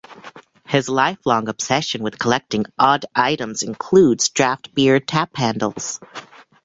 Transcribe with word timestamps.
His 0.65 0.89
lifelong 0.89 1.47
obsession 1.47 2.01
with 2.01 2.17
collecting 2.17 2.65
odd 2.79 3.05
items 3.13 3.61
includes 3.61 4.29
draft 4.29 4.73
beer 4.73 4.99
tap 4.99 5.35
handles. 5.35 5.99